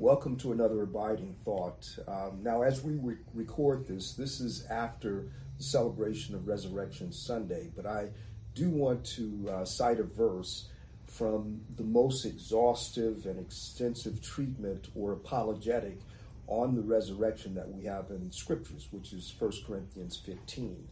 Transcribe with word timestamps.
Welcome 0.00 0.36
to 0.36 0.52
another 0.52 0.80
abiding 0.80 1.36
thought. 1.44 1.86
Um, 2.08 2.42
now, 2.42 2.62
as 2.62 2.82
we 2.82 2.94
re- 2.94 3.18
record 3.34 3.86
this, 3.86 4.14
this 4.14 4.40
is 4.40 4.64
after 4.70 5.26
the 5.58 5.62
celebration 5.62 6.34
of 6.34 6.48
Resurrection 6.48 7.12
Sunday, 7.12 7.70
but 7.76 7.84
I 7.84 8.08
do 8.54 8.70
want 8.70 9.04
to 9.16 9.46
uh, 9.52 9.64
cite 9.66 10.00
a 10.00 10.04
verse 10.04 10.70
from 11.04 11.60
the 11.76 11.82
most 11.82 12.24
exhaustive 12.24 13.26
and 13.26 13.38
extensive 13.38 14.22
treatment 14.22 14.88
or 14.94 15.12
apologetic 15.12 15.98
on 16.46 16.74
the 16.74 16.82
resurrection 16.82 17.54
that 17.56 17.70
we 17.70 17.84
have 17.84 18.08
in 18.08 18.32
scriptures, 18.32 18.88
which 18.92 19.12
is 19.12 19.34
1 19.38 19.52
Corinthians 19.66 20.16
15. 20.16 20.88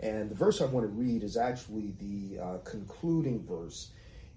And 0.00 0.30
the 0.30 0.34
verse 0.34 0.60
I 0.60 0.66
want 0.66 0.84
to 0.84 0.92
read 0.92 1.22
is 1.22 1.38
actually 1.38 1.94
the 1.98 2.38
uh, 2.38 2.58
concluding 2.58 3.42
verse 3.42 3.92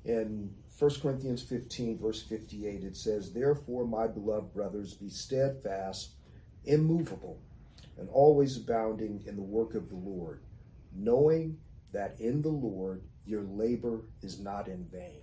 in 0.05 0.53
1 0.77 0.91
Corinthians 1.01 1.41
15, 1.43 1.99
verse 1.99 2.21
58. 2.23 2.83
It 2.83 2.97
says, 2.97 3.31
Therefore, 3.31 3.85
my 3.85 4.07
beloved 4.07 4.53
brothers, 4.53 4.93
be 4.93 5.09
steadfast, 5.09 6.11
immovable, 6.65 7.39
and 7.97 8.09
always 8.09 8.57
abounding 8.57 9.23
in 9.27 9.35
the 9.35 9.41
work 9.41 9.75
of 9.75 9.89
the 9.89 9.95
Lord, 9.95 10.41
knowing 10.95 11.57
that 11.91 12.19
in 12.19 12.41
the 12.41 12.49
Lord 12.49 13.03
your 13.25 13.43
labor 13.43 14.01
is 14.21 14.39
not 14.39 14.67
in 14.67 14.85
vain. 14.85 15.21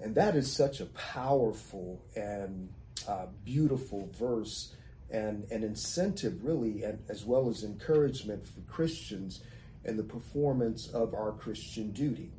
And 0.00 0.14
that 0.16 0.36
is 0.36 0.52
such 0.52 0.80
a 0.80 0.86
powerful 0.86 2.04
and 2.14 2.68
uh, 3.08 3.26
beautiful 3.44 4.10
verse 4.18 4.74
and 5.10 5.50
an 5.50 5.62
incentive, 5.62 6.44
really, 6.44 6.82
and 6.82 6.98
as 7.08 7.24
well 7.24 7.48
as 7.48 7.62
encouragement 7.62 8.46
for 8.46 8.60
Christians 8.62 9.42
in 9.84 9.96
the 9.96 10.02
performance 10.02 10.88
of 10.88 11.14
our 11.14 11.32
Christian 11.32 11.92
duty. 11.92 12.30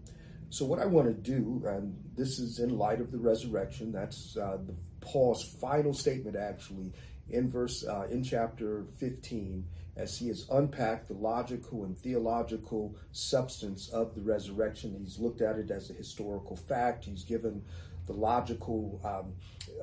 So, 0.50 0.66
what 0.66 0.80
I 0.80 0.86
want 0.86 1.08
to 1.08 1.14
do, 1.14 1.64
and 1.68 1.96
this 2.16 2.40
is 2.40 2.60
in 2.60 2.78
light 2.78 3.02
of 3.02 3.12
the 3.12 3.18
resurrection, 3.18 3.92
that's 3.92 4.38
uh, 4.38 4.58
the, 4.66 4.74
Paul's 5.02 5.44
final 5.60 5.94
statement, 5.94 6.36
actually, 6.36 6.92
in 7.30 7.50
verse 7.50 7.86
uh, 7.86 8.08
in 8.10 8.24
chapter 8.24 8.86
15, 9.00 9.66
as 9.96 10.18
he 10.18 10.28
has 10.28 10.48
unpacked 10.52 11.08
the 11.08 11.14
logical 11.14 11.86
and 11.86 11.98
theological 11.98 12.96
substance 13.12 13.90
of 13.90 14.14
the 14.16 14.22
resurrection. 14.22 14.96
He's 15.00 15.20
looked 15.20 15.42
at 15.42 15.58
it 15.58 15.72
as 15.72 15.90
a 15.90 15.94
historical 15.94 16.56
fact. 16.56 17.06
He's 17.06 17.24
given 17.24 17.64
the 18.06 18.14
logical 18.14 19.00
um, 19.04 19.34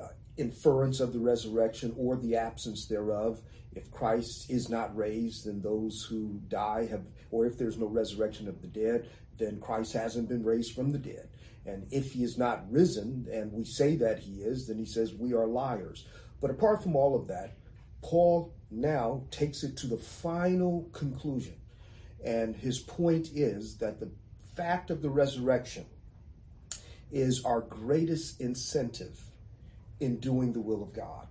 uh, 0.01 0.09
inference 0.37 0.99
of 0.99 1.13
the 1.13 1.19
resurrection 1.19 1.93
or 1.97 2.15
the 2.15 2.35
absence 2.35 2.85
thereof. 2.85 3.41
If 3.73 3.91
Christ 3.91 4.49
is 4.51 4.69
not 4.69 4.95
raised, 4.95 5.45
then 5.45 5.61
those 5.61 6.05
who 6.07 6.39
die 6.47 6.87
have, 6.91 7.03
or 7.33 7.47
if 7.47 7.57
there's 7.57 7.79
no 7.79 7.87
resurrection 7.87 8.47
of 8.47 8.61
the 8.61 8.67
dead, 8.67 9.09
then 9.39 9.59
Christ 9.59 9.93
hasn't 9.93 10.29
been 10.29 10.43
raised 10.43 10.75
from 10.75 10.91
the 10.91 10.99
dead. 10.99 11.27
And 11.65 11.87
if 11.91 12.13
he 12.13 12.23
is 12.23 12.37
not 12.37 12.71
risen, 12.71 13.27
and 13.31 13.51
we 13.51 13.65
say 13.65 13.95
that 13.95 14.19
he 14.19 14.41
is, 14.41 14.67
then 14.67 14.77
he 14.77 14.85
says 14.85 15.13
we 15.13 15.33
are 15.33 15.47
liars. 15.47 16.05
But 16.39 16.51
apart 16.51 16.83
from 16.83 16.95
all 16.95 17.15
of 17.15 17.27
that, 17.27 17.55
Paul 18.03 18.53
now 18.69 19.23
takes 19.31 19.63
it 19.63 19.75
to 19.77 19.87
the 19.87 19.97
final 19.97 20.89
conclusion. 20.93 21.55
And 22.23 22.55
his 22.55 22.79
point 22.79 23.29
is 23.33 23.77
that 23.77 23.99
the 23.99 24.11
fact 24.55 24.91
of 24.91 25.01
the 25.01 25.09
resurrection 25.09 25.85
is 27.11 27.43
our 27.45 27.61
greatest 27.61 28.41
incentive 28.41 29.19
in 29.99 30.17
doing 30.17 30.53
the 30.53 30.61
will 30.61 30.83
of 30.83 30.93
God. 30.93 31.27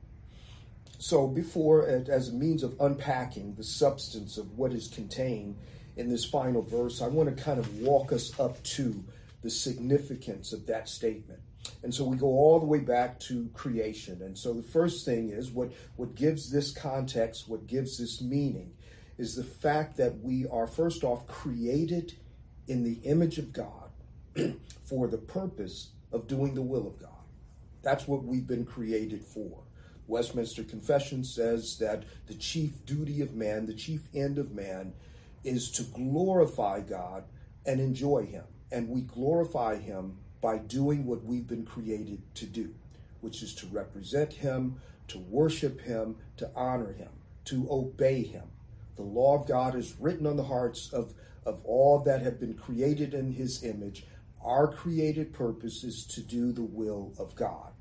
So, 1.02 1.26
before, 1.26 1.88
as 1.88 2.28
a 2.28 2.32
means 2.32 2.62
of 2.62 2.76
unpacking 2.78 3.56
the 3.56 3.64
substance 3.64 4.38
of 4.38 4.56
what 4.56 4.72
is 4.72 4.86
contained 4.86 5.56
in 5.96 6.08
this 6.08 6.24
final 6.24 6.62
verse, 6.62 7.02
I 7.02 7.08
want 7.08 7.36
to 7.36 7.42
kind 7.42 7.58
of 7.58 7.80
walk 7.80 8.12
us 8.12 8.38
up 8.38 8.62
to 8.62 9.02
the 9.42 9.50
significance 9.50 10.52
of 10.52 10.64
that 10.66 10.88
statement. 10.88 11.40
And 11.82 11.92
so 11.92 12.04
we 12.04 12.16
go 12.16 12.28
all 12.28 12.60
the 12.60 12.66
way 12.66 12.78
back 12.78 13.18
to 13.22 13.50
creation. 13.52 14.22
And 14.22 14.38
so 14.38 14.54
the 14.54 14.62
first 14.62 15.04
thing 15.04 15.30
is 15.30 15.50
what, 15.50 15.72
what 15.96 16.14
gives 16.14 16.52
this 16.52 16.70
context, 16.70 17.48
what 17.48 17.66
gives 17.66 17.98
this 17.98 18.22
meaning, 18.22 18.72
is 19.18 19.34
the 19.34 19.42
fact 19.42 19.96
that 19.96 20.20
we 20.20 20.46
are 20.46 20.68
first 20.68 21.02
off 21.02 21.26
created 21.26 22.14
in 22.68 22.84
the 22.84 23.00
image 23.02 23.38
of 23.38 23.52
God 23.52 23.90
for 24.84 25.08
the 25.08 25.18
purpose 25.18 25.88
of 26.12 26.28
doing 26.28 26.54
the 26.54 26.62
will 26.62 26.86
of 26.86 27.00
God. 27.00 27.10
That's 27.82 28.06
what 28.06 28.22
we've 28.22 28.46
been 28.46 28.64
created 28.64 29.24
for. 29.24 29.64
Westminster 30.12 30.62
Confession 30.62 31.24
says 31.24 31.78
that 31.78 32.04
the 32.26 32.34
chief 32.34 32.84
duty 32.84 33.22
of 33.22 33.34
man, 33.34 33.64
the 33.64 33.72
chief 33.72 34.02
end 34.14 34.36
of 34.36 34.52
man, 34.52 34.92
is 35.42 35.70
to 35.70 35.84
glorify 35.84 36.80
God 36.80 37.24
and 37.64 37.80
enjoy 37.80 38.26
Him. 38.26 38.44
And 38.70 38.90
we 38.90 39.00
glorify 39.00 39.78
Him 39.78 40.18
by 40.42 40.58
doing 40.58 41.06
what 41.06 41.24
we've 41.24 41.46
been 41.46 41.64
created 41.64 42.20
to 42.34 42.44
do, 42.44 42.74
which 43.22 43.42
is 43.42 43.54
to 43.54 43.66
represent 43.68 44.34
Him, 44.34 44.78
to 45.08 45.18
worship 45.18 45.80
Him, 45.80 46.16
to 46.36 46.50
honor 46.54 46.92
Him, 46.92 47.08
to 47.46 47.66
obey 47.70 48.22
Him. 48.22 48.44
The 48.96 49.02
law 49.02 49.40
of 49.40 49.48
God 49.48 49.74
is 49.74 49.96
written 49.98 50.26
on 50.26 50.36
the 50.36 50.44
hearts 50.44 50.92
of, 50.92 51.14
of 51.46 51.64
all 51.64 52.00
that 52.00 52.20
have 52.20 52.38
been 52.38 52.52
created 52.52 53.14
in 53.14 53.32
His 53.32 53.64
image. 53.64 54.04
Our 54.44 54.68
created 54.68 55.32
purpose 55.32 55.84
is 55.84 56.04
to 56.08 56.20
do 56.20 56.52
the 56.52 56.60
will 56.60 57.14
of 57.18 57.34
God. 57.34 57.72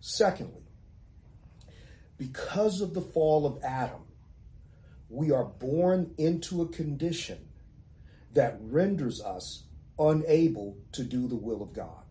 Secondly, 0.00 0.67
because 2.18 2.80
of 2.80 2.92
the 2.92 3.00
fall 3.00 3.46
of 3.46 3.62
Adam, 3.62 4.02
we 5.08 5.30
are 5.30 5.44
born 5.44 6.14
into 6.18 6.60
a 6.60 6.68
condition 6.68 7.38
that 8.34 8.58
renders 8.60 9.20
us 9.22 9.62
unable 9.98 10.76
to 10.92 11.02
do 11.02 11.26
the 11.26 11.36
will 11.36 11.62
of 11.62 11.72
God. 11.72 12.02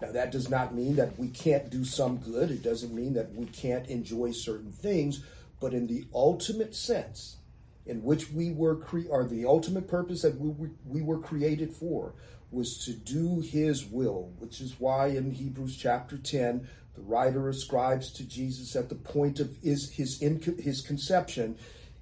Now, 0.00 0.12
that 0.12 0.30
does 0.30 0.48
not 0.48 0.74
mean 0.74 0.96
that 0.96 1.18
we 1.18 1.28
can't 1.28 1.70
do 1.70 1.84
some 1.84 2.18
good. 2.18 2.50
It 2.50 2.62
doesn't 2.62 2.94
mean 2.94 3.14
that 3.14 3.34
we 3.34 3.46
can't 3.46 3.88
enjoy 3.88 4.30
certain 4.30 4.70
things. 4.70 5.24
But 5.60 5.74
in 5.74 5.88
the 5.88 6.06
ultimate 6.14 6.76
sense, 6.76 7.38
in 7.84 8.04
which 8.04 8.30
we 8.30 8.52
were 8.52 8.76
cre- 8.76 9.08
or 9.10 9.24
the 9.24 9.44
ultimate 9.44 9.88
purpose 9.88 10.22
that 10.22 10.38
we 10.38 10.50
were, 10.50 10.70
we 10.86 11.02
were 11.02 11.18
created 11.18 11.72
for, 11.72 12.14
was 12.52 12.78
to 12.84 12.92
do 12.92 13.40
His 13.40 13.84
will, 13.84 14.32
which 14.38 14.60
is 14.60 14.78
why 14.78 15.08
in 15.08 15.32
Hebrews 15.32 15.76
chapter 15.76 16.16
10, 16.16 16.68
the 16.98 17.04
writer 17.04 17.48
ascribes 17.48 18.10
to 18.12 18.24
Jesus 18.24 18.74
at 18.74 18.88
the 18.88 18.94
point 18.94 19.38
of 19.38 19.56
his, 19.62 19.90
his, 19.90 20.20
his 20.20 20.80
conception 20.80 21.56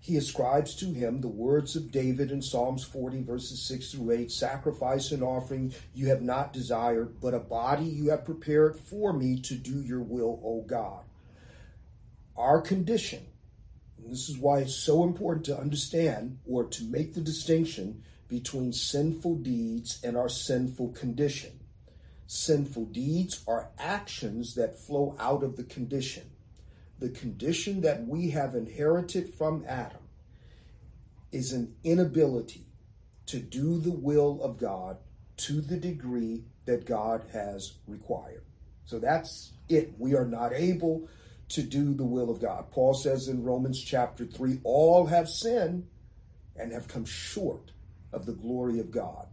he 0.07 0.17
ascribes 0.17 0.77
to 0.77 0.93
him 0.93 1.21
the 1.21 1.27
words 1.27 1.75
of 1.75 1.91
David 1.91 2.31
in 2.31 2.41
Psalms 2.41 2.85
40, 2.85 3.23
verses 3.23 3.61
6 3.67 3.91
through 3.91 4.13
8 4.13 4.31
Sacrifice 4.31 5.11
and 5.11 5.21
offering 5.21 5.75
you 5.95 6.07
have 6.11 6.23
not 6.23 6.53
desired, 6.53 7.21
but 7.21 7.35
a 7.35 7.41
body 7.41 7.87
you 7.87 8.11
have 8.11 8.25
prepared 8.25 8.79
for 8.79 9.13
me 9.13 9.41
to 9.41 9.57
do 9.57 9.83
your 9.83 10.03
will, 10.03 10.41
O 10.45 10.61
God. 10.65 11.03
Our 12.37 12.61
condition, 12.61 13.27
and 13.99 14.13
this 14.13 14.29
is 14.29 14.39
why 14.39 14.61
it's 14.61 14.77
so 14.77 15.03
important 15.03 15.45
to 15.47 15.59
understand 15.59 16.39
or 16.47 16.67
to 16.67 16.85
make 16.85 17.15
the 17.15 17.21
distinction 17.21 18.05
between 18.29 18.73
sinful 18.73 19.39
deeds 19.39 20.01
and 20.05 20.17
our 20.17 20.29
sinful 20.29 20.91
condition. 20.91 21.66
Sinful 22.27 22.87
deeds 22.87 23.45
are 23.47 23.71
actions 23.79 24.55
that 24.55 24.79
flow 24.79 25.17
out 25.19 25.43
of 25.43 25.57
the 25.57 25.65
condition 25.65 26.31
the 26.99 27.09
condition 27.11 27.83
that 27.83 28.07
we 28.07 28.31
have 28.31 28.55
inherited 28.55 29.35
from 29.35 29.65
Adam 29.69 30.01
is 31.31 31.53
an 31.53 31.75
inability 31.85 32.67
to 33.27 33.39
do 33.39 33.79
the 33.79 33.91
will 33.91 34.41
of 34.43 34.59
God 34.59 34.97
to 35.37 35.61
the 35.61 35.77
degree 35.77 36.45
that 36.65 36.87
God 36.87 37.25
has 37.33 37.75
required. 37.87 38.43
So 38.87 38.99
that's 38.99 39.53
it. 39.69 39.93
We 39.99 40.15
are 40.15 40.25
not 40.25 40.53
able 40.55 41.09
to 41.51 41.63
do 41.63 41.93
the 41.93 42.05
will 42.05 42.31
of 42.31 42.41
God. 42.41 42.71
Paul 42.71 42.95
says 42.95 43.29
in 43.29 43.43
Romans 43.43 43.81
chapter 43.81 44.25
3 44.25 44.61
all 44.65 45.07
have 45.07 45.29
sinned 45.29 45.87
and 46.57 46.73
have 46.73 46.89
come 46.89 47.05
short 47.05 47.73
of 48.13 48.25
the 48.25 48.33
glory 48.33 48.79
of 48.79 48.91
God. 48.91 49.27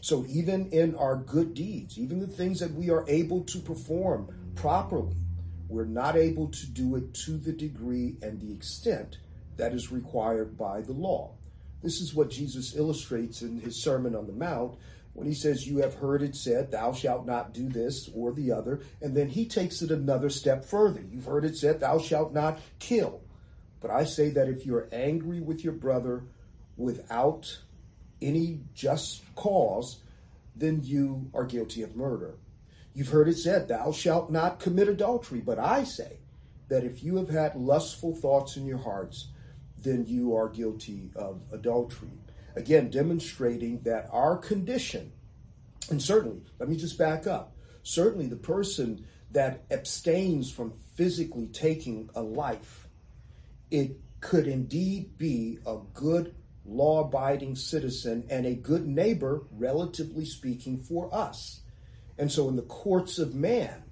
So 0.00 0.24
even 0.28 0.70
in 0.70 0.94
our 0.96 1.16
good 1.16 1.54
deeds, 1.54 1.98
even 1.98 2.20
the 2.20 2.26
things 2.26 2.60
that 2.60 2.72
we 2.72 2.90
are 2.90 3.04
able 3.08 3.42
to 3.44 3.58
perform 3.58 4.28
properly, 4.54 5.16
we're 5.68 5.84
not 5.84 6.16
able 6.16 6.48
to 6.48 6.66
do 6.66 6.96
it 6.96 7.14
to 7.14 7.38
the 7.38 7.52
degree 7.52 8.16
and 8.22 8.40
the 8.40 8.52
extent 8.52 9.18
that 9.56 9.72
is 9.72 9.90
required 9.90 10.56
by 10.58 10.80
the 10.80 10.92
law. 10.92 11.32
This 11.82 12.00
is 12.00 12.14
what 12.14 12.30
Jesus 12.30 12.76
illustrates 12.76 13.42
in 13.42 13.60
his 13.60 13.82
Sermon 13.82 14.14
on 14.14 14.26
the 14.26 14.32
Mount 14.32 14.76
when 15.14 15.26
he 15.26 15.34
says, 15.34 15.66
You 15.66 15.78
have 15.78 15.94
heard 15.94 16.22
it 16.22 16.36
said, 16.36 16.70
Thou 16.70 16.92
shalt 16.92 17.26
not 17.26 17.54
do 17.54 17.68
this 17.68 18.10
or 18.14 18.32
the 18.32 18.52
other. 18.52 18.80
And 19.00 19.16
then 19.16 19.28
he 19.28 19.46
takes 19.46 19.82
it 19.82 19.90
another 19.90 20.30
step 20.30 20.64
further. 20.64 21.02
You've 21.10 21.26
heard 21.26 21.44
it 21.44 21.56
said, 21.56 21.80
Thou 21.80 21.98
shalt 21.98 22.32
not 22.32 22.60
kill. 22.78 23.20
But 23.80 23.90
I 23.90 24.04
say 24.04 24.30
that 24.30 24.48
if 24.48 24.64
you're 24.64 24.88
angry 24.92 25.40
with 25.40 25.62
your 25.62 25.74
brother 25.74 26.24
without 26.76 27.58
any 28.24 28.60
just 28.74 29.22
cause, 29.34 30.00
then 30.56 30.80
you 30.82 31.30
are 31.34 31.44
guilty 31.44 31.82
of 31.82 31.96
murder. 31.96 32.34
You've 32.94 33.08
heard 33.08 33.28
it 33.28 33.36
said, 33.36 33.68
Thou 33.68 33.92
shalt 33.92 34.30
not 34.30 34.60
commit 34.60 34.88
adultery. 34.88 35.40
But 35.40 35.58
I 35.58 35.84
say 35.84 36.18
that 36.68 36.84
if 36.84 37.02
you 37.02 37.16
have 37.16 37.28
had 37.28 37.56
lustful 37.56 38.14
thoughts 38.14 38.56
in 38.56 38.66
your 38.66 38.78
hearts, 38.78 39.28
then 39.82 40.06
you 40.06 40.34
are 40.34 40.48
guilty 40.48 41.10
of 41.16 41.42
adultery. 41.52 42.10
Again, 42.56 42.88
demonstrating 42.90 43.80
that 43.80 44.08
our 44.12 44.36
condition, 44.36 45.12
and 45.90 46.00
certainly, 46.00 46.40
let 46.58 46.68
me 46.68 46.76
just 46.76 46.96
back 46.96 47.26
up. 47.26 47.56
Certainly, 47.82 48.28
the 48.28 48.36
person 48.36 49.04
that 49.32 49.64
abstains 49.70 50.50
from 50.50 50.72
physically 50.94 51.48
taking 51.48 52.08
a 52.14 52.22
life, 52.22 52.86
it 53.70 53.98
could 54.20 54.46
indeed 54.46 55.18
be 55.18 55.58
a 55.66 55.78
good 55.92 56.34
law 56.64 57.04
abiding 57.04 57.56
citizen 57.56 58.24
and 58.30 58.46
a 58.46 58.54
good 58.54 58.86
neighbor, 58.86 59.42
relatively 59.50 60.24
speaking, 60.24 60.78
for 60.78 61.14
us. 61.14 61.60
And 62.18 62.30
so, 62.30 62.48
in 62.48 62.56
the 62.56 62.62
courts 62.62 63.18
of 63.18 63.34
man, 63.34 63.84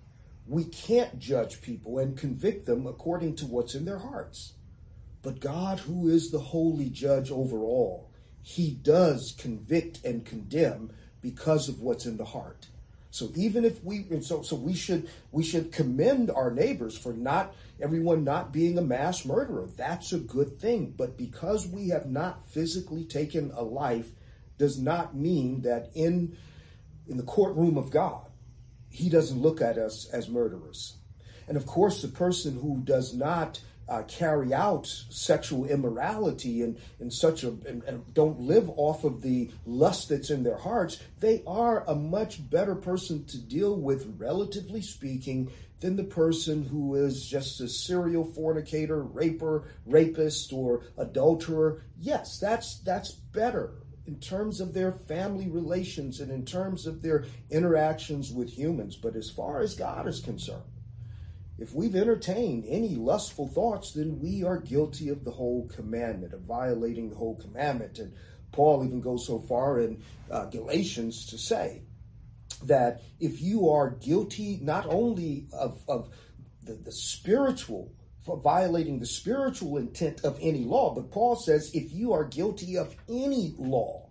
we 0.46 0.64
can't 0.64 1.19
judge 1.19 1.62
people 1.62 1.98
and 1.98 2.16
convict 2.16 2.66
them 2.66 2.86
according 2.86 3.36
to 3.36 3.46
what's 3.46 3.74
in 3.74 3.84
their 3.84 3.98
hearts. 3.98 4.54
But 5.22 5.40
God, 5.40 5.80
who 5.80 6.08
is 6.08 6.30
the 6.30 6.40
holy 6.40 6.90
judge 6.90 7.30
over 7.30 7.58
all, 7.58 8.10
he 8.42 8.72
does 8.72 9.34
convict 9.38 10.04
and 10.04 10.24
condemn 10.24 10.90
because 11.20 11.69
of 11.69 11.80
what's 11.80 12.06
in 12.06 12.16
the 12.16 12.24
heart. 12.24 12.66
So 13.12 13.30
even 13.36 13.66
if 13.66 13.84
we 13.84 14.06
so 14.22 14.40
so 14.40 14.56
we 14.56 14.72
should 14.72 15.06
we 15.32 15.44
should 15.44 15.70
commend 15.70 16.30
our 16.30 16.50
neighbors 16.50 16.96
for 16.96 17.12
not 17.12 17.54
everyone 17.78 18.24
not 18.24 18.54
being 18.54 18.78
a 18.78 18.82
mass 18.82 19.26
murderer. 19.26 19.68
That's 19.76 20.14
a 20.14 20.18
good 20.18 20.58
thing. 20.58 20.94
But 20.96 21.18
because 21.18 21.66
we 21.68 21.90
have 21.90 22.06
not 22.06 22.48
physically 22.48 23.04
taken 23.04 23.50
a 23.54 23.62
life 23.62 24.10
does 24.56 24.80
not 24.80 25.14
mean 25.14 25.60
that 25.60 25.90
in 25.94 26.38
in 27.06 27.18
the 27.18 27.22
courtroom 27.22 27.76
of 27.76 27.90
God, 27.90 28.30
he 28.88 29.10
doesn't 29.10 29.42
look 29.42 29.60
at 29.60 29.76
us 29.76 30.08
as 30.10 30.30
murderers. 30.30 30.96
And 31.46 31.58
of 31.58 31.66
course, 31.66 32.00
the 32.00 32.08
person 32.08 32.58
who 32.58 32.80
does 32.82 33.12
not 33.12 33.60
uh, 33.92 34.02
carry 34.04 34.54
out 34.54 34.86
sexual 35.10 35.66
immorality 35.66 36.62
and, 36.62 36.78
and 36.98 37.12
such 37.12 37.44
a 37.44 37.48
and, 37.48 37.82
and, 37.86 38.14
don't 38.14 38.40
live 38.40 38.70
off 38.76 39.04
of 39.04 39.20
the 39.20 39.50
lust 39.66 40.08
that's 40.08 40.30
in 40.30 40.42
their 40.42 40.56
hearts, 40.56 40.98
they 41.20 41.42
are 41.46 41.84
a 41.86 41.94
much 41.94 42.48
better 42.48 42.74
person 42.74 43.22
to 43.26 43.36
deal 43.36 43.76
with, 43.76 44.14
relatively 44.16 44.80
speaking, 44.80 45.50
than 45.80 45.96
the 45.96 46.04
person 46.04 46.64
who 46.64 46.94
is 46.94 47.26
just 47.26 47.60
a 47.60 47.68
serial 47.68 48.24
fornicator, 48.24 49.02
raper, 49.02 49.64
rapist, 49.84 50.54
or 50.54 50.84
adulterer. 50.96 51.82
Yes, 52.00 52.38
that's 52.38 52.78
that's 52.78 53.12
better 53.12 53.74
in 54.06 54.18
terms 54.20 54.62
of 54.62 54.72
their 54.72 54.92
family 54.92 55.48
relations 55.48 56.20
and 56.20 56.32
in 56.32 56.46
terms 56.46 56.86
of 56.86 57.02
their 57.02 57.26
interactions 57.50 58.32
with 58.32 58.48
humans. 58.48 58.96
But 58.96 59.16
as 59.16 59.28
far 59.28 59.60
as 59.60 59.74
God 59.74 60.08
is 60.08 60.20
concerned, 60.20 60.62
if 61.62 61.74
we've 61.74 61.94
entertained 61.94 62.64
any 62.66 62.96
lustful 62.96 63.46
thoughts, 63.46 63.92
then 63.92 64.18
we 64.18 64.42
are 64.42 64.58
guilty 64.58 65.08
of 65.10 65.24
the 65.24 65.30
whole 65.30 65.68
commandment, 65.68 66.32
of 66.32 66.40
violating 66.40 67.08
the 67.08 67.16
whole 67.16 67.36
commandment. 67.36 68.00
And 68.00 68.12
Paul 68.50 68.84
even 68.84 69.00
goes 69.00 69.26
so 69.26 69.38
far 69.38 69.78
in 69.78 70.02
uh, 70.28 70.46
Galatians 70.46 71.26
to 71.26 71.38
say 71.38 71.82
that 72.64 73.02
if 73.20 73.40
you 73.40 73.70
are 73.70 73.90
guilty 73.90 74.58
not 74.60 74.86
only 74.86 75.46
of, 75.52 75.80
of 75.86 76.10
the, 76.64 76.74
the 76.74 76.92
spiritual, 76.92 77.92
for 78.24 78.36
violating 78.36 78.98
the 78.98 79.06
spiritual 79.06 79.78
intent 79.78 80.24
of 80.24 80.38
any 80.40 80.64
law, 80.64 80.94
but 80.94 81.10
Paul 81.10 81.36
says 81.36 81.74
if 81.74 81.92
you 81.92 82.12
are 82.12 82.24
guilty 82.24 82.76
of 82.76 82.94
any 83.08 83.54
law, 83.56 84.08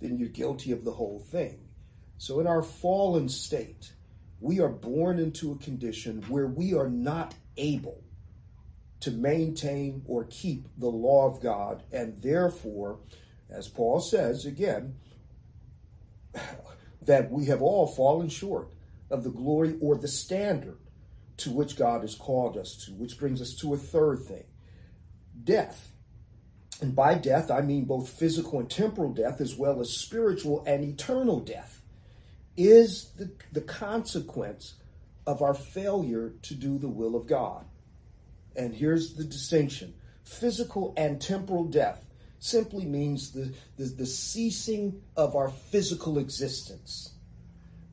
then 0.00 0.18
you're 0.18 0.28
guilty 0.28 0.72
of 0.72 0.84
the 0.84 0.92
whole 0.92 1.18
thing. 1.18 1.60
So 2.18 2.40
in 2.40 2.46
our 2.46 2.62
fallen 2.62 3.28
state, 3.28 3.92
we 4.40 4.60
are 4.60 4.68
born 4.68 5.18
into 5.18 5.52
a 5.52 5.58
condition 5.58 6.22
where 6.28 6.46
we 6.46 6.74
are 6.74 6.88
not 6.88 7.34
able 7.56 8.02
to 9.00 9.10
maintain 9.10 10.02
or 10.06 10.24
keep 10.24 10.66
the 10.76 10.88
law 10.88 11.26
of 11.26 11.40
God. 11.40 11.82
And 11.92 12.20
therefore, 12.22 12.98
as 13.50 13.68
Paul 13.68 14.00
says 14.00 14.44
again, 14.46 14.96
that 17.02 17.30
we 17.30 17.46
have 17.46 17.62
all 17.62 17.86
fallen 17.86 18.28
short 18.28 18.68
of 19.10 19.24
the 19.24 19.30
glory 19.30 19.76
or 19.80 19.96
the 19.96 20.08
standard 20.08 20.78
to 21.38 21.50
which 21.50 21.76
God 21.76 22.02
has 22.02 22.14
called 22.14 22.56
us 22.56 22.84
to, 22.84 22.92
which 22.92 23.18
brings 23.18 23.40
us 23.40 23.54
to 23.56 23.74
a 23.74 23.78
third 23.78 24.22
thing 24.24 24.44
death. 25.44 25.92
And 26.80 26.94
by 26.94 27.14
death, 27.14 27.50
I 27.50 27.60
mean 27.62 27.86
both 27.86 28.08
physical 28.08 28.60
and 28.60 28.70
temporal 28.70 29.12
death, 29.12 29.40
as 29.40 29.56
well 29.56 29.80
as 29.80 29.96
spiritual 29.96 30.62
and 30.64 30.84
eternal 30.84 31.40
death 31.40 31.77
is 32.58 33.12
the, 33.16 33.30
the 33.52 33.60
consequence 33.60 34.74
of 35.26 35.40
our 35.40 35.54
failure 35.54 36.32
to 36.42 36.54
do 36.54 36.76
the 36.76 36.88
will 36.88 37.14
of 37.14 37.26
God. 37.26 37.64
And 38.56 38.74
here's 38.74 39.14
the 39.14 39.24
distinction 39.24 39.94
physical 40.24 40.92
and 40.96 41.20
temporal 41.20 41.64
death 41.64 42.04
simply 42.40 42.84
means 42.84 43.30
the, 43.32 43.54
the, 43.76 43.84
the 43.84 44.06
ceasing 44.06 45.00
of 45.16 45.36
our 45.36 45.48
physical 45.48 46.18
existence. 46.18 47.14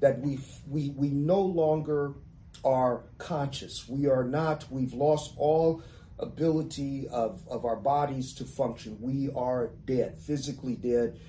That 0.02 0.20
we, 0.20 0.40
we, 0.68 0.90
we 0.90 1.10
no 1.10 1.42
longer 1.42 2.16
are 2.64 3.04
conscious. 3.18 3.88
We 3.88 4.08
are 4.08 4.24
not, 4.24 4.66
we've 4.70 4.94
lost 4.94 5.34
all 5.38 5.84
ability 6.20 7.08
of, 7.10 7.42
of 7.48 7.66
our 7.66 7.76
bodies 7.76 8.34
to 8.36 8.44
function. 8.46 8.98
We 9.00 9.30
are 9.36 9.72
dead, 9.86 10.18
physically 10.18 10.76
dead 10.76 11.20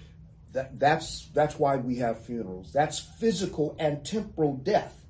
that, 0.57 0.79
that's, 0.81 1.29
that's 1.35 1.59
why 1.59 1.77
we 1.77 1.97
have 1.97 2.25
funerals. 2.25 2.73
That's 2.73 2.99
physical 2.99 3.77
and 3.79 4.03
temporal 4.05 4.57
death. 4.57 5.05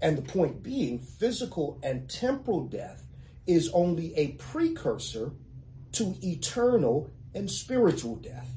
And 0.00 0.16
the 0.16 0.22
point 0.22 0.62
being, 0.62 1.00
physical 1.00 1.80
and 1.82 2.08
temporal 2.08 2.66
death 2.66 3.04
is 3.44 3.70
only 3.70 4.14
a 4.16 4.28
precursor 4.32 5.32
to 5.92 6.14
eternal 6.22 7.10
and 7.34 7.50
spiritual 7.50 8.14
death. 8.16 8.48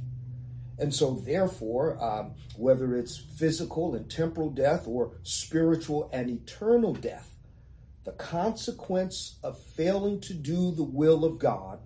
And 0.77 0.93
so, 0.93 1.15
therefore, 1.15 1.97
um, 2.03 2.35
whether 2.55 2.95
it's 2.95 3.17
physical 3.17 3.95
and 3.95 4.07
temporal 4.07 4.51
death 4.51 4.87
or 4.87 5.13
spiritual 5.23 6.07
and 6.13 6.29
eternal 6.29 6.93
death, 6.93 7.35
the 8.03 8.11
consequence 8.11 9.39
of 9.43 9.57
failing 9.59 10.21
to 10.21 10.35
do 10.35 10.71
the 10.71 10.83
will 10.83 11.25
of 11.25 11.39
God 11.39 11.79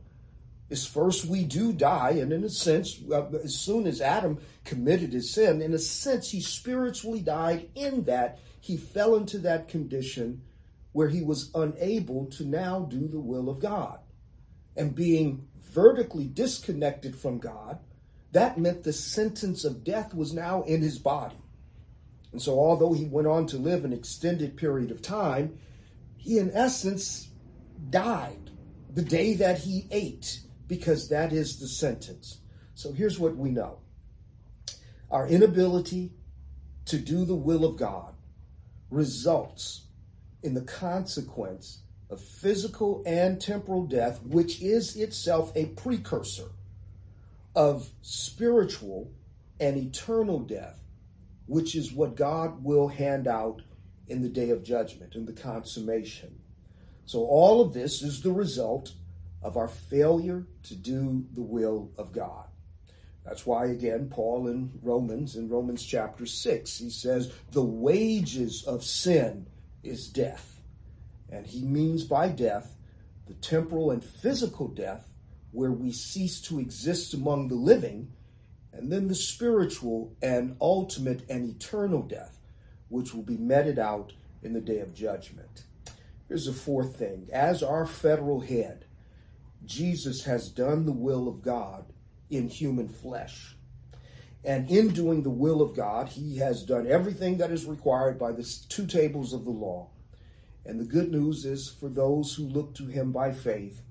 is 0.72 0.88
first 0.88 1.26
we 1.26 1.44
do 1.44 1.74
die, 1.74 2.12
and 2.12 2.32
in 2.32 2.46
a 2.46 2.50
sense, 2.50 3.00
uh, 3.12 3.28
as 3.44 3.56
soon 3.56 3.86
as 3.86 4.00
Adam 4.00 4.40
committed 4.64 5.12
his 5.12 5.34
sin, 5.34 5.62
in 5.62 5.74
a 5.74 5.78
sense, 5.78 6.32
he 6.32 6.40
spiritually 6.40 7.20
died 7.20 7.70
in 7.76 8.06
that 8.06 8.40
he 8.62 8.78
fell 8.78 9.16
into 9.16 9.38
that 9.40 9.68
condition 9.68 10.42
where 10.94 11.10
he 11.10 11.22
was 11.22 11.52
unable 11.56 12.26
to 12.28 12.46
now 12.46 12.80
do 12.90 13.08
the 13.08 13.20
will 13.20 13.50
of 13.50 13.60
God. 13.60 14.00
And 14.78 14.96
being 14.96 15.48
vertically 15.60 16.26
disconnected 16.26 17.18
from 17.18 17.40
God, 17.40 17.80
that 18.32 18.58
meant 18.58 18.84
the 18.84 18.94
sentence 18.94 19.66
of 19.66 19.84
death 19.84 20.14
was 20.14 20.34
now 20.34 20.62
in 20.64 20.82
his 20.82 20.98
body. 20.98 21.36
And 22.32 22.42
so, 22.42 22.58
although 22.58 22.94
he 22.94 23.06
went 23.06 23.28
on 23.28 23.46
to 23.48 23.58
live 23.58 23.84
an 23.84 23.92
extended 23.92 24.56
period 24.56 24.90
of 24.90 25.02
time, 25.02 25.60
he 26.16 26.38
in 26.38 26.52
essence 26.54 27.28
died 27.90 28.52
the 28.94 29.02
day 29.02 29.34
that 29.34 29.60
he 29.60 29.88
ate 29.92 30.40
because 30.72 31.10
that 31.10 31.34
is 31.34 31.60
the 31.60 31.68
sentence. 31.68 32.40
So 32.76 32.94
here's 32.94 33.20
what 33.20 33.36
we 33.36 33.52
know 33.52 33.80
our 35.12 35.28
inability 35.28 36.14
to 36.86 36.98
do 36.98 37.26
the 37.26 37.36
will 37.36 37.66
of 37.66 37.76
God 37.76 38.14
results 38.90 39.88
in 40.44 40.54
the 40.54 40.62
consequence 40.62 41.82
of 42.10 42.22
physical 42.22 43.04
and 43.06 43.42
temporal 43.42 43.86
death, 43.86 44.24
which 44.24 44.62
is 44.62 44.96
itself 44.96 45.52
a 45.58 45.66
precursor 45.66 46.52
of 47.54 47.90
spiritual 48.02 49.12
and 49.60 49.76
eternal 49.76 50.40
death, 50.40 50.80
which 51.48 51.76
is 51.76 51.92
what 51.92 52.16
God 52.16 52.64
will 52.64 52.88
hand 52.88 53.28
out 53.28 53.62
in 54.08 54.22
the 54.22 54.30
day 54.30 54.52
of 54.52 54.64
judgment, 54.64 55.16
in 55.16 55.26
the 55.26 55.34
consummation. 55.34 56.40
So, 57.06 57.26
all 57.26 57.60
of 57.60 57.74
this 57.74 58.02
is 58.02 58.22
the 58.22 58.32
result 58.32 58.94
of 59.42 59.58
our 59.58 59.68
failure 59.68 60.46
to 60.64 60.76
do 60.76 61.26
the 61.34 61.42
will 61.42 61.92
of 61.98 62.12
God. 62.12 62.46
That's 63.26 63.46
why, 63.46 63.66
again, 63.66 64.10
Paul 64.10 64.48
in 64.48 64.72
Romans, 64.82 65.36
in 65.36 65.48
Romans 65.48 65.84
chapter 65.84 66.26
6, 66.26 66.78
he 66.78 66.90
says, 66.90 67.32
the 67.52 67.64
wages 67.64 68.64
of 68.64 68.84
sin 68.84 69.46
is 69.84 70.08
death. 70.08 70.62
And 71.30 71.46
he 71.46 71.62
means 71.62 72.04
by 72.04 72.30
death 72.30 72.76
the 73.28 73.34
temporal 73.36 73.92
and 73.92 74.04
physical 74.04 74.68
death 74.68 75.08
where 75.52 75.72
we 75.72 75.92
cease 75.92 76.42
to 76.42 76.60
exist 76.60 77.14
among 77.14 77.48
the 77.48 77.56
living, 77.56 78.12
and 78.74 78.92
then 78.92 79.08
the 79.08 79.16
spiritual 79.16 80.16
and 80.22 80.56
ultimate 80.62 81.30
and 81.30 81.48
eternal 81.50 82.02
death, 82.02 82.40
which 82.90 83.14
will 83.14 83.22
be 83.22 83.38
meted 83.38 83.78
out 83.78 84.14
in 84.44 84.54
the 84.54 84.62
day 84.62 84.80
of 84.80 84.94
judgment. 84.94 85.64
Here's 86.28 86.46
the 86.46 86.54
fourth 86.54 86.96
thing. 86.96 87.28
As 87.34 87.62
our 87.62 87.86
federal 87.86 88.40
head, 88.40 88.86
Jesus 89.66 90.24
has 90.24 90.50
done 90.50 90.86
the 90.86 90.92
will 90.92 91.28
of 91.28 91.42
God 91.42 91.86
in 92.30 92.48
human 92.48 92.88
flesh. 92.88 93.56
And 94.44 94.70
in 94.72 94.90
doing 94.90 95.22
the 95.22 95.30
will 95.30 95.62
of 95.62 95.76
God, 95.76 96.10
he 96.10 96.38
has 96.38 96.64
done 96.64 96.88
everything 96.88 97.38
that 97.38 97.52
is 97.52 97.66
required 97.66 98.18
by 98.18 98.32
the 98.32 98.44
two 98.70 98.88
tables 98.88 99.34
of 99.34 99.46
the 99.46 99.52
law. 99.52 99.90
And 100.66 100.80
the 100.80 100.86
good 100.86 101.12
news 101.12 101.46
is 101.46 101.70
for 101.70 101.90
those 101.90 102.34
who 102.34 102.44
look 102.44 102.74
to 102.76 102.86
him 102.86 103.12
by 103.12 103.32
faith, 103.32 103.82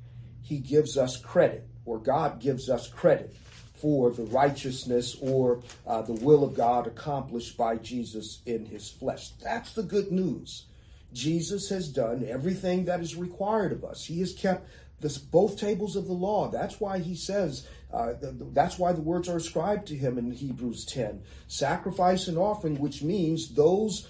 he 0.42 0.58
gives 0.58 0.96
us 0.96 1.16
credit, 1.16 1.68
or 1.84 1.98
God 1.98 2.40
gives 2.40 2.68
us 2.68 2.88
credit 2.88 3.34
for 3.80 4.10
the 4.10 4.24
righteousness 4.24 5.16
or 5.20 5.62
uh, 5.86 6.02
the 6.02 6.12
will 6.12 6.44
of 6.44 6.54
God 6.54 6.86
accomplished 6.86 7.56
by 7.56 7.76
Jesus 7.76 8.42
in 8.44 8.66
his 8.66 8.90
flesh. 8.90 9.30
That's 9.42 9.72
the 9.72 9.82
good 9.82 10.12
news. 10.12 10.66
Jesus 11.12 11.68
has 11.70 11.88
done 11.88 12.24
everything 12.28 12.84
that 12.84 13.00
is 13.00 13.16
required 13.16 13.72
of 13.72 13.84
us. 13.84 14.04
He 14.04 14.20
has 14.20 14.34
kept 14.34 14.68
this, 15.00 15.18
both 15.18 15.58
tables 15.58 15.96
of 15.96 16.06
the 16.06 16.12
law. 16.12 16.48
That's 16.48 16.80
why 16.80 16.98
he 16.98 17.14
says, 17.14 17.66
uh, 17.92 18.12
the, 18.14 18.32
the, 18.32 18.44
that's 18.52 18.78
why 18.78 18.92
the 18.92 19.00
words 19.00 19.28
are 19.28 19.36
ascribed 19.36 19.88
to 19.88 19.96
him 19.96 20.18
in 20.18 20.30
Hebrews 20.30 20.84
10. 20.84 21.22
Sacrifice 21.48 22.28
and 22.28 22.38
offering, 22.38 22.78
which 22.78 23.02
means 23.02 23.54
those 23.54 24.08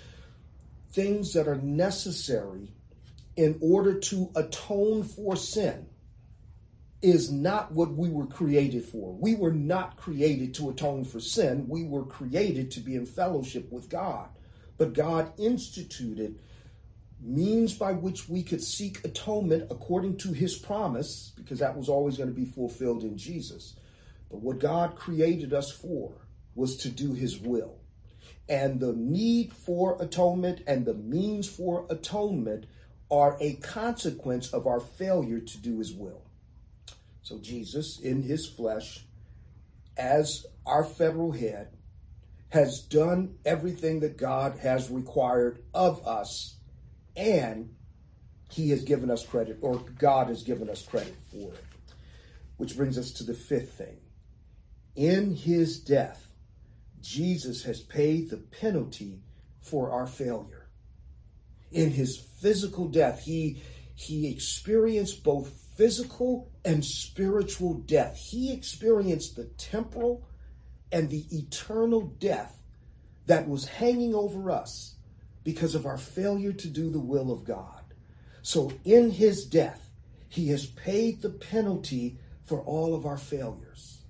things 0.92 1.32
that 1.34 1.46
are 1.46 1.56
necessary 1.56 2.72
in 3.36 3.58
order 3.62 3.98
to 3.98 4.30
atone 4.34 5.04
for 5.04 5.36
sin 5.36 5.86
is 7.02 7.30
not 7.30 7.72
what 7.72 7.92
we 7.92 8.10
were 8.10 8.26
created 8.26 8.84
for. 8.84 9.14
We 9.14 9.34
were 9.34 9.52
not 9.52 9.96
created 9.96 10.52
to 10.54 10.68
atone 10.68 11.04
for 11.04 11.20
sin. 11.20 11.66
We 11.68 11.84
were 11.84 12.04
created 12.04 12.70
to 12.72 12.80
be 12.80 12.96
in 12.96 13.06
fellowship 13.06 13.72
with 13.72 13.88
God. 13.88 14.28
But 14.76 14.92
God 14.92 15.32
instituted 15.38 16.38
means 17.20 17.74
by 17.74 17.92
which 17.92 18.28
we 18.28 18.42
could 18.42 18.62
seek 18.62 19.04
atonement 19.04 19.70
according 19.70 20.16
to 20.18 20.32
his 20.32 20.56
promise, 20.56 21.32
because 21.36 21.58
that 21.58 21.76
was 21.76 21.88
always 21.88 22.16
going 22.16 22.28
to 22.28 22.34
be 22.34 22.46
fulfilled 22.46 23.02
in 23.02 23.16
Jesus. 23.16 23.76
But 24.30 24.40
what 24.40 24.58
God 24.58 24.96
created 24.96 25.52
us 25.52 25.70
for 25.70 26.12
was 26.54 26.76
to 26.78 26.88
do 26.88 27.12
his 27.12 27.38
will. 27.38 27.78
And 28.48 28.80
the 28.80 28.92
need 28.92 29.52
for 29.52 30.00
atonement 30.00 30.62
and 30.66 30.84
the 30.84 30.94
means 30.94 31.48
for 31.48 31.86
atonement 31.90 32.66
are 33.10 33.36
a 33.40 33.54
consequence 33.54 34.52
of 34.52 34.66
our 34.66 34.80
failure 34.80 35.40
to 35.40 35.58
do 35.58 35.78
his 35.78 35.92
will. 35.92 36.22
So 37.22 37.38
Jesus, 37.38 38.00
in 38.00 38.22
his 38.22 38.48
flesh, 38.48 39.04
as 39.96 40.46
our 40.66 40.84
federal 40.84 41.32
head, 41.32 41.76
has 42.48 42.80
done 42.80 43.36
everything 43.44 44.00
that 44.00 44.16
God 44.16 44.58
has 44.58 44.90
required 44.90 45.62
of 45.72 46.04
us, 46.06 46.56
and 47.16 47.74
he 48.50 48.70
has 48.70 48.82
given 48.82 49.10
us 49.10 49.24
credit, 49.24 49.58
or 49.60 49.78
God 49.98 50.28
has 50.28 50.42
given 50.42 50.68
us 50.68 50.82
credit 50.82 51.14
for 51.30 51.52
it. 51.52 51.64
Which 52.56 52.76
brings 52.76 52.98
us 52.98 53.12
to 53.12 53.24
the 53.24 53.34
fifth 53.34 53.74
thing. 53.74 53.98
In 54.96 55.34
his 55.34 55.80
death, 55.80 56.26
Jesus 57.00 57.62
has 57.62 57.80
paid 57.80 58.28
the 58.28 58.36
penalty 58.36 59.20
for 59.60 59.90
our 59.92 60.06
failure. 60.06 60.68
In 61.70 61.90
his 61.90 62.18
physical 62.18 62.88
death, 62.88 63.22
he, 63.22 63.62
he 63.94 64.30
experienced 64.30 65.22
both 65.22 65.50
physical 65.76 66.50
and 66.64 66.84
spiritual 66.84 67.74
death. 67.74 68.16
He 68.16 68.52
experienced 68.52 69.36
the 69.36 69.44
temporal 69.56 70.26
and 70.92 71.08
the 71.08 71.24
eternal 71.30 72.02
death 72.18 72.60
that 73.26 73.48
was 73.48 73.66
hanging 73.66 74.14
over 74.14 74.50
us 74.50 74.96
because 75.44 75.74
of 75.74 75.86
our 75.86 75.98
failure 75.98 76.52
to 76.52 76.68
do 76.68 76.90
the 76.90 77.00
will 77.00 77.30
of 77.30 77.44
God. 77.44 77.82
So 78.42 78.72
in 78.84 79.10
his 79.10 79.44
death, 79.44 79.90
he 80.28 80.48
has 80.48 80.66
paid 80.66 81.22
the 81.22 81.30
penalty 81.30 82.18
for 82.44 82.60
all 82.60 82.94
of 82.94 83.06
our 83.06 83.18
failures. 83.18 84.02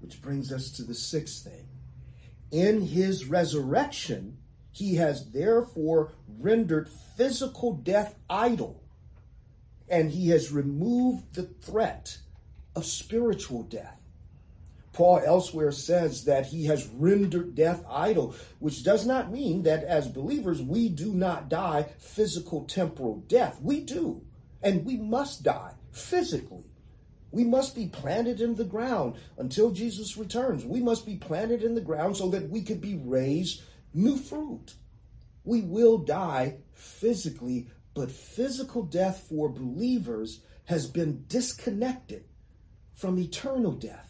Which 0.00 0.22
brings 0.22 0.52
us 0.52 0.70
to 0.72 0.82
the 0.82 0.94
sixth 0.94 1.44
thing. 1.44 1.68
In 2.50 2.82
his 2.82 3.26
resurrection, 3.26 4.38
he 4.72 4.96
has 4.96 5.30
therefore 5.30 6.12
rendered 6.38 6.88
physical 6.88 7.74
death 7.74 8.14
idle, 8.28 8.82
and 9.88 10.10
he 10.10 10.28
has 10.30 10.50
removed 10.50 11.34
the 11.34 11.42
threat 11.42 12.18
of 12.74 12.86
spiritual 12.86 13.62
death. 13.64 14.00
Paul 14.92 15.20
elsewhere 15.24 15.72
says 15.72 16.24
that 16.24 16.46
he 16.46 16.66
has 16.66 16.88
rendered 16.88 17.54
death 17.54 17.84
idle, 17.88 18.34
which 18.58 18.82
does 18.82 19.06
not 19.06 19.30
mean 19.30 19.62
that 19.62 19.84
as 19.84 20.08
believers 20.08 20.60
we 20.60 20.88
do 20.88 21.14
not 21.14 21.48
die 21.48 21.84
physical 21.98 22.64
temporal 22.64 23.22
death. 23.28 23.60
We 23.62 23.80
do, 23.80 24.22
and 24.62 24.84
we 24.84 24.96
must 24.96 25.42
die 25.42 25.74
physically. 25.92 26.64
We 27.32 27.44
must 27.44 27.76
be 27.76 27.86
planted 27.86 28.40
in 28.40 28.56
the 28.56 28.64
ground 28.64 29.14
until 29.38 29.70
Jesus 29.70 30.16
returns. 30.16 30.64
We 30.64 30.80
must 30.80 31.06
be 31.06 31.16
planted 31.16 31.62
in 31.62 31.76
the 31.76 31.80
ground 31.80 32.16
so 32.16 32.28
that 32.30 32.50
we 32.50 32.62
could 32.62 32.80
be 32.80 32.96
raised 32.96 33.62
new 33.94 34.16
fruit. 34.16 34.74
We 35.44 35.60
will 35.60 35.98
die 35.98 36.56
physically, 36.72 37.68
but 37.94 38.10
physical 38.10 38.82
death 38.82 39.26
for 39.28 39.48
believers 39.48 40.40
has 40.64 40.88
been 40.88 41.24
disconnected 41.28 42.24
from 42.92 43.18
eternal 43.18 43.72
death. 43.72 44.09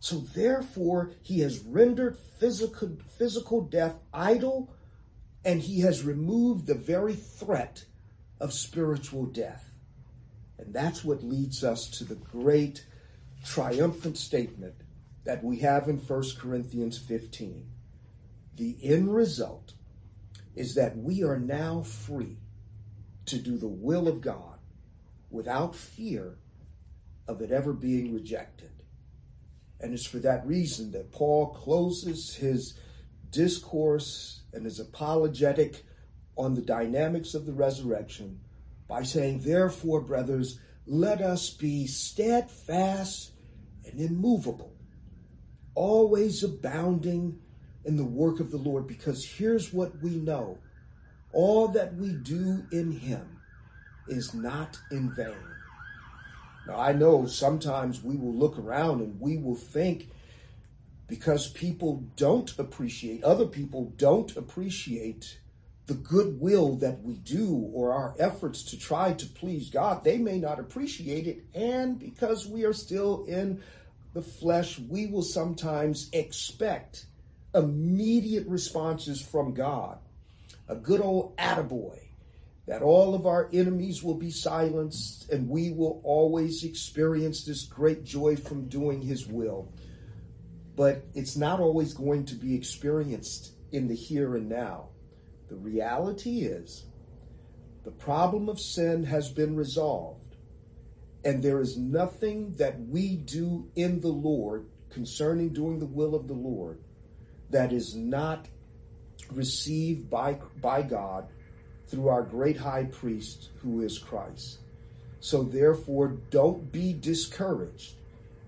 So 0.00 0.16
therefore, 0.34 1.12
he 1.22 1.40
has 1.40 1.58
rendered 1.60 2.16
physical, 2.38 2.96
physical 3.18 3.60
death 3.60 3.98
idle, 4.12 4.74
and 5.44 5.60
he 5.60 5.80
has 5.80 6.02
removed 6.02 6.66
the 6.66 6.74
very 6.74 7.14
threat 7.14 7.84
of 8.40 8.54
spiritual 8.54 9.26
death. 9.26 9.70
And 10.58 10.72
that's 10.72 11.04
what 11.04 11.22
leads 11.22 11.62
us 11.62 11.86
to 11.98 12.04
the 12.04 12.14
great 12.14 12.86
triumphant 13.44 14.16
statement 14.16 14.74
that 15.24 15.44
we 15.44 15.58
have 15.58 15.88
in 15.88 15.98
1 15.98 16.24
Corinthians 16.38 16.98
15. 16.98 17.66
The 18.56 18.76
end 18.82 19.14
result 19.14 19.74
is 20.54 20.74
that 20.74 20.96
we 20.96 21.22
are 21.22 21.38
now 21.38 21.82
free 21.82 22.38
to 23.26 23.38
do 23.38 23.58
the 23.58 23.68
will 23.68 24.08
of 24.08 24.22
God 24.22 24.58
without 25.30 25.76
fear 25.76 26.36
of 27.28 27.42
it 27.42 27.52
ever 27.52 27.72
being 27.72 28.14
rejected. 28.14 28.70
And 29.80 29.94
it's 29.94 30.06
for 30.06 30.18
that 30.18 30.46
reason 30.46 30.92
that 30.92 31.12
Paul 31.12 31.48
closes 31.54 32.34
his 32.34 32.74
discourse 33.30 34.42
and 34.52 34.64
his 34.64 34.80
apologetic 34.80 35.84
on 36.36 36.54
the 36.54 36.62
dynamics 36.62 37.34
of 37.34 37.46
the 37.46 37.52
resurrection 37.52 38.40
by 38.88 39.02
saying, 39.02 39.40
Therefore, 39.40 40.00
brothers, 40.00 40.58
let 40.86 41.20
us 41.20 41.50
be 41.50 41.86
steadfast 41.86 43.32
and 43.86 44.00
immovable, 44.00 44.74
always 45.74 46.42
abounding 46.42 47.38
in 47.84 47.96
the 47.96 48.04
work 48.04 48.40
of 48.40 48.50
the 48.50 48.58
Lord, 48.58 48.86
because 48.86 49.24
here's 49.24 49.72
what 49.72 49.98
we 50.00 50.16
know 50.16 50.58
all 51.32 51.68
that 51.68 51.94
we 51.94 52.14
do 52.14 52.66
in 52.70 52.90
Him 52.90 53.40
is 54.06 54.34
not 54.34 54.78
in 54.90 55.10
vain. 55.14 55.59
Now, 56.66 56.78
I 56.78 56.92
know 56.92 57.26
sometimes 57.26 58.02
we 58.02 58.16
will 58.16 58.34
look 58.34 58.58
around 58.58 59.00
and 59.00 59.20
we 59.20 59.36
will 59.38 59.56
think 59.56 60.10
because 61.08 61.48
people 61.48 62.04
don't 62.16 62.56
appreciate, 62.58 63.24
other 63.24 63.46
people 63.46 63.92
don't 63.96 64.36
appreciate 64.36 65.38
the 65.86 65.94
goodwill 65.94 66.76
that 66.76 67.02
we 67.02 67.14
do 67.14 67.68
or 67.74 67.92
our 67.92 68.14
efforts 68.20 68.62
to 68.62 68.78
try 68.78 69.12
to 69.12 69.26
please 69.26 69.70
God, 69.70 70.04
they 70.04 70.18
may 70.18 70.38
not 70.38 70.60
appreciate 70.60 71.26
it. 71.26 71.42
And 71.52 71.98
because 71.98 72.46
we 72.46 72.64
are 72.64 72.72
still 72.72 73.24
in 73.26 73.60
the 74.12 74.22
flesh, 74.22 74.78
we 74.78 75.06
will 75.06 75.22
sometimes 75.22 76.08
expect 76.12 77.06
immediate 77.54 78.46
responses 78.46 79.20
from 79.20 79.52
God. 79.52 79.98
A 80.68 80.76
good 80.76 81.00
old 81.00 81.36
attaboy 81.36 81.98
that 82.70 82.82
all 82.82 83.16
of 83.16 83.26
our 83.26 83.50
enemies 83.52 84.00
will 84.00 84.14
be 84.14 84.30
silenced 84.30 85.28
and 85.32 85.48
we 85.48 85.72
will 85.72 86.00
always 86.04 86.62
experience 86.62 87.42
this 87.42 87.64
great 87.64 88.04
joy 88.04 88.36
from 88.36 88.68
doing 88.68 89.02
his 89.02 89.26
will. 89.26 89.72
But 90.76 91.04
it's 91.12 91.36
not 91.36 91.58
always 91.58 91.94
going 91.94 92.26
to 92.26 92.36
be 92.36 92.54
experienced 92.54 93.54
in 93.72 93.88
the 93.88 93.96
here 93.96 94.36
and 94.36 94.48
now. 94.48 94.90
The 95.48 95.56
reality 95.56 96.42
is 96.42 96.84
the 97.82 97.90
problem 97.90 98.48
of 98.48 98.60
sin 98.60 99.02
has 99.02 99.32
been 99.32 99.56
resolved, 99.56 100.36
and 101.24 101.42
there 101.42 101.60
is 101.60 101.76
nothing 101.76 102.54
that 102.54 102.78
we 102.78 103.16
do 103.16 103.68
in 103.74 104.00
the 104.00 104.12
Lord 104.12 104.68
concerning 104.90 105.48
doing 105.48 105.80
the 105.80 105.86
will 105.86 106.14
of 106.14 106.28
the 106.28 106.34
Lord 106.34 106.78
that 107.50 107.72
is 107.72 107.96
not 107.96 108.46
received 109.32 110.08
by, 110.08 110.38
by 110.60 110.82
God 110.82 111.26
through 111.90 112.08
our 112.08 112.22
great 112.22 112.56
high 112.56 112.84
priest 112.84 113.48
who 113.62 113.82
is 113.82 113.98
Christ. 113.98 114.58
So 115.20 115.42
therefore, 115.42 116.16
don't 116.30 116.70
be 116.70 116.92
discouraged 116.92 117.94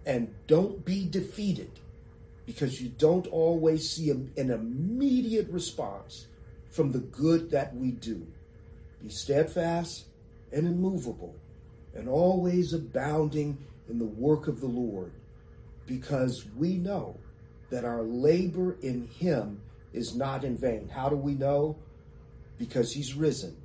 and 0.06 0.32
don't 0.46 0.84
be 0.84 1.06
defeated 1.06 1.70
because 2.46 2.80
you 2.80 2.88
don't 2.88 3.26
always 3.28 3.88
see 3.88 4.10
an 4.10 4.32
immediate 4.36 5.48
response 5.50 6.26
from 6.70 6.92
the 6.92 6.98
good 6.98 7.50
that 7.50 7.74
we 7.76 7.90
do. 7.90 8.26
Be 9.02 9.10
steadfast 9.10 10.06
and 10.52 10.66
immovable 10.66 11.34
and 11.94 12.08
always 12.08 12.72
abounding 12.72 13.58
in 13.88 13.98
the 13.98 14.04
work 14.04 14.48
of 14.48 14.60
the 14.60 14.66
Lord 14.66 15.12
because 15.86 16.46
we 16.56 16.76
know 16.76 17.16
that 17.70 17.84
our 17.84 18.02
labor 18.02 18.76
in 18.82 19.08
him 19.08 19.60
is 19.92 20.14
not 20.14 20.44
in 20.44 20.56
vain. 20.56 20.88
How 20.88 21.08
do 21.08 21.16
we 21.16 21.34
know? 21.34 21.76
Because 22.62 22.92
he's 22.92 23.14
risen 23.14 23.56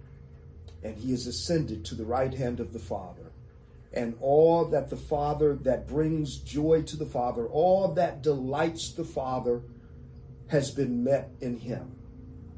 and 0.84 0.98
he 0.98 1.14
is 1.14 1.28
ascended 1.28 1.86
to 1.86 1.94
the 1.94 2.04
right 2.04 2.34
hand 2.34 2.60
of 2.60 2.74
the 2.74 2.80
Father. 2.80 3.32
And 3.94 4.18
all 4.22 4.66
that 4.66 4.90
the 4.90 4.98
Father, 4.98 5.54
that 5.58 5.88
brings 5.88 6.38
joy 6.38 6.82
to 6.82 6.98
the 6.98 7.06
Father, 7.06 7.46
all 7.46 7.94
that 7.94 8.24
delights 8.24 8.94
the 8.94 9.04
Father, 9.04 9.62
has 10.48 10.72
been 10.72 11.04
met 11.04 11.30
in 11.42 11.60
him. 11.60 11.92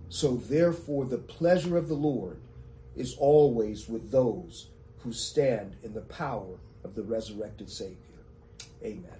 So 0.07 0.37
therefore, 0.37 1.03
the 1.03 1.17
pleasure 1.17 1.75
of 1.75 1.89
the 1.89 1.95
Lord 1.95 2.39
is 2.95 3.17
always 3.19 3.89
with 3.89 4.09
those 4.09 4.69
who 4.99 5.11
stand 5.11 5.75
in 5.83 5.93
the 5.93 6.01
power 6.01 6.55
of 6.85 6.95
the 6.95 7.03
resurrected 7.03 7.69
Savior. 7.69 7.97
Amen. 8.81 9.18